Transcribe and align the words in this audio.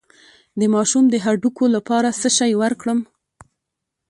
د 0.59 0.61
ماشوم 0.73 1.03
د 1.09 1.15
هډوکو 1.25 1.65
لپاره 1.75 2.09
څه 2.21 2.29
شی 2.37 2.51
ورکړم؟ 2.61 2.99